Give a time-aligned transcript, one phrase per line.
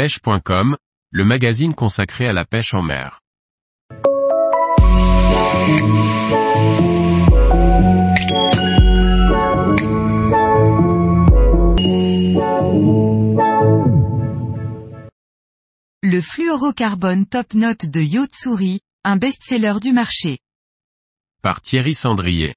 [0.00, 0.78] pêche.com,
[1.10, 3.20] le magazine consacré à la pêche en mer.
[16.02, 20.38] Le fluorocarbone Top Note de Yotsuri, un best-seller du marché.
[21.42, 22.54] Par Thierry Sandrier.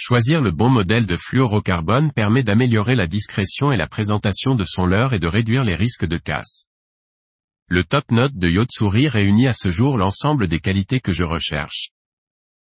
[0.00, 4.86] Choisir le bon modèle de fluorocarbone permet d'améliorer la discrétion et la présentation de son
[4.86, 6.66] leurre et de réduire les risques de casse.
[7.66, 11.88] Le Top Note de Yotsuri réunit à ce jour l'ensemble des qualités que je recherche.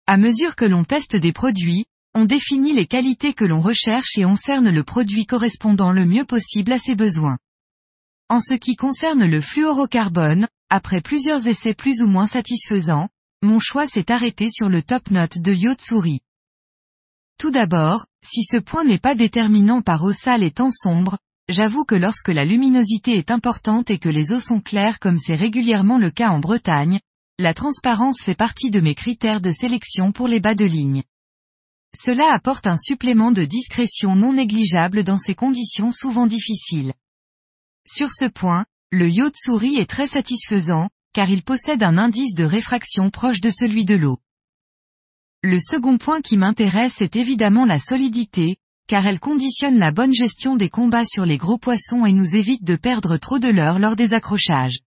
[0.06, 4.24] À mesure que l'on teste des produits, on définit les qualités que l'on recherche et
[4.24, 7.36] on cerne le produit correspondant le mieux possible à ses besoins.
[8.30, 13.10] En ce qui concerne le fluorocarbone, après plusieurs essais plus ou moins satisfaisants,
[13.42, 16.22] mon choix s'est arrêté sur le Top Note de Yotsuri.
[17.40, 21.16] Tout d'abord, si ce point n'est pas déterminant par eau sale et temps sombre,
[21.48, 25.36] j'avoue que lorsque la luminosité est importante et que les eaux sont claires comme c'est
[25.36, 27.00] régulièrement le cas en Bretagne,
[27.38, 31.02] la transparence fait partie de mes critères de sélection pour les bas de ligne.
[31.96, 36.92] Cela apporte un supplément de discrétion non négligeable dans ces conditions souvent difficiles.
[37.86, 43.08] Sur ce point, le Yotsuri est très satisfaisant, car il possède un indice de réfraction
[43.08, 44.18] proche de celui de l'eau.
[45.42, 50.54] Le second point qui m'intéresse est évidemment la solidité, car elle conditionne la bonne gestion
[50.54, 53.96] des combats sur les gros poissons et nous évite de perdre trop de l'heure lors
[53.96, 54.80] des accrochages.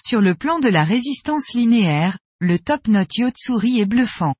[0.00, 4.34] Sur le plan de la résistance linéaire, le Top Note Yotsuri est bluffant.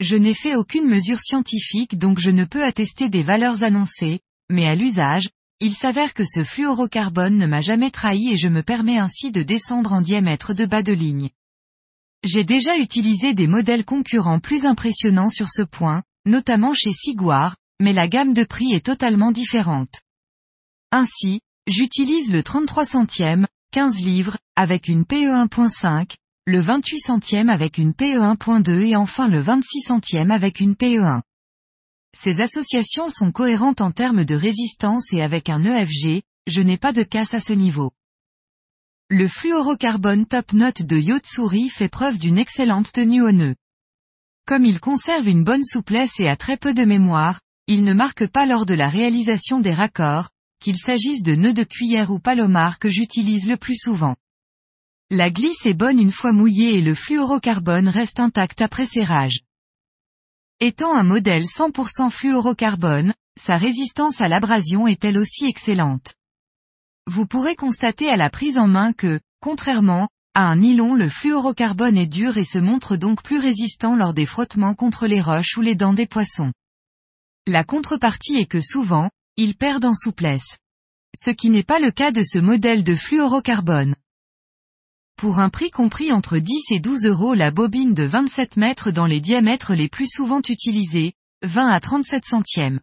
[0.00, 4.20] Je n'ai fait aucune mesure scientifique donc je ne peux attester des valeurs annoncées,
[4.50, 5.28] mais à l'usage,
[5.60, 9.44] il s'avère que ce fluorocarbone ne m'a jamais trahi et je me permets ainsi de
[9.44, 11.30] descendre en diamètre de bas de ligne.
[12.24, 17.92] J'ai déjà utilisé des modèles concurrents plus impressionnants sur ce point, notamment chez Siguar, mais
[17.92, 20.02] la gamme de prix est totalement différente.
[20.92, 26.14] Ainsi, j'utilise le 33 centièmes, 15 livres, avec une PE 1.5,
[26.46, 31.02] le 28 centièmes avec une PE 1.2 et enfin le 26 centièmes avec une PE
[31.02, 31.22] 1.
[32.16, 36.92] Ces associations sont cohérentes en termes de résistance et avec un EFG, je n'ai pas
[36.92, 37.90] de casse à ce niveau.
[39.14, 43.54] Le fluorocarbone Top Note de Yotsuri fait preuve d'une excellente tenue au nœud.
[44.46, 48.26] Comme il conserve une bonne souplesse et a très peu de mémoire, il ne marque
[48.26, 50.30] pas lors de la réalisation des raccords,
[50.60, 54.16] qu'il s'agisse de nœuds de cuillère ou palomar que j'utilise le plus souvent.
[55.10, 59.40] La glisse est bonne une fois mouillée et le fluorocarbone reste intact après serrage.
[60.58, 66.14] Étant un modèle 100% fluorocarbone, sa résistance à l'abrasion est elle aussi excellente.
[67.08, 71.98] Vous pourrez constater à la prise en main que, contrairement, à un nylon le fluorocarbone
[71.98, 75.60] est dur et se montre donc plus résistant lors des frottements contre les roches ou
[75.62, 76.52] les dents des poissons.
[77.46, 80.58] La contrepartie est que souvent, il perd en souplesse.
[81.16, 83.96] Ce qui n'est pas le cas de ce modèle de fluorocarbone.
[85.16, 89.06] Pour un prix compris entre 10 et 12 euros la bobine de 27 mètres dans
[89.06, 92.80] les diamètres les plus souvent utilisés, 20 à 37 centièmes.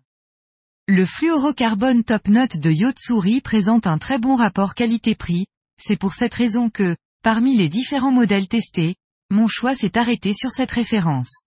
[0.91, 5.45] Le fluorocarbone Top Note de Yotsuri présente un très bon rapport qualité-prix,
[5.79, 8.95] c'est pour cette raison que, parmi les différents modèles testés,
[9.29, 11.43] mon choix s'est arrêté sur cette référence.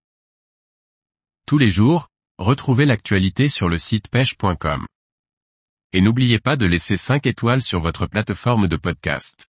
[1.45, 2.07] Tous les jours,
[2.39, 4.87] retrouvez l'actualité sur le site pêche.com.
[5.93, 9.49] Et n'oubliez pas de laisser 5 étoiles sur votre plateforme de podcast.